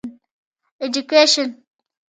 ايجوکيشن 0.81 1.47